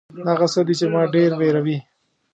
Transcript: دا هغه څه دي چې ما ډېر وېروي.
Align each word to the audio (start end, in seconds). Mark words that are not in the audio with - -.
دا 0.25 0.29
هغه 0.33 0.47
څه 0.53 0.61
دي 0.67 0.73
چې 0.79 0.85
ما 0.93 1.01
ډېر 1.15 1.31
وېروي. 1.39 1.77